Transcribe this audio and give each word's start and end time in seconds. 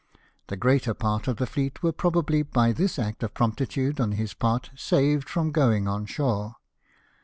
The 0.47 0.57
greater 0.57 0.95
part 0.95 1.27
of 1.27 1.37
the 1.37 1.45
.fleet 1.45 1.83
were 1.83 1.91
probably, 1.91 2.41
by 2.41 2.71
this 2.71 2.97
act 2.97 3.21
of 3.21 3.35
promptitude 3.35 4.01
on 4.01 4.13
his 4.13 4.33
part, 4.33 4.71
saved 4.75 5.29
from 5.29 5.51
going 5.51 5.87
on 5.87 6.07
shore. 6.07 6.55